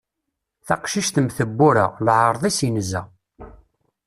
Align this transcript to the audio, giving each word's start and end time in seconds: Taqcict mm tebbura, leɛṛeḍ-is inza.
Taqcict 0.67 1.15
mm 1.21 1.29
tebbura, 1.37 1.85
leɛṛeḍ-is 2.05 2.59
inza. 2.67 3.01